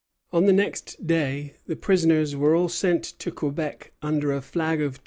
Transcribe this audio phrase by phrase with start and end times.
[0.33, 4.93] On the next day the prisoners were all sent to Quebec under a flag of
[4.99, 4.99] truce.